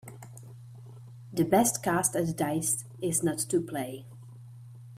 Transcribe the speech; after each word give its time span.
The 1.31 1.43
best 1.45 1.83
cast 1.83 2.15
at 2.15 2.35
dice 2.35 2.85
is 3.03 3.21
not 3.21 3.37
to 3.37 3.61
play. 3.61 4.07